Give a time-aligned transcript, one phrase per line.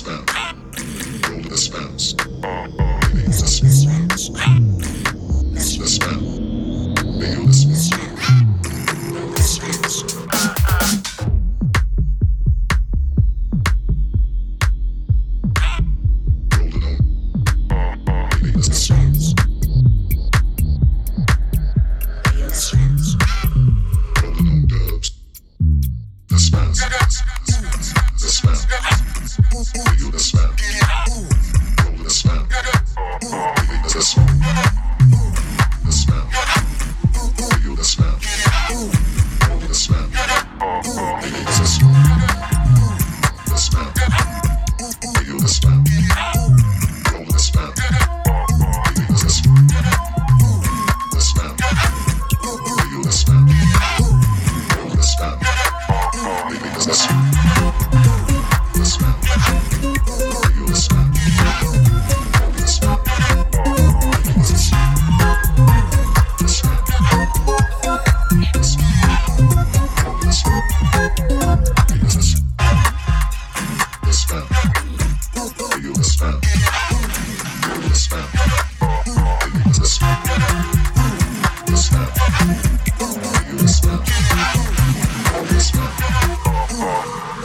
[0.00, 0.24] spouse.
[1.28, 1.58] Roll the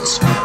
[0.06, 0.35] Smell.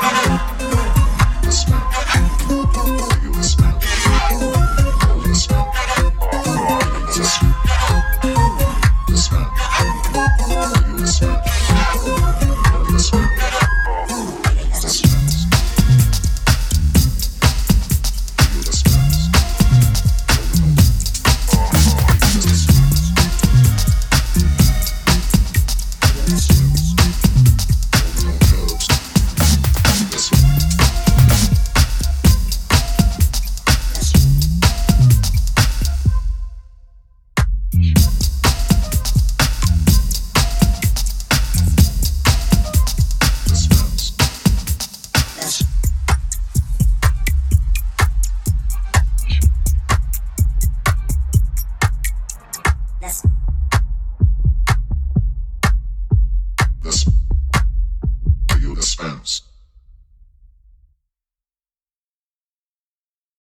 [59.02, 59.51] Spams?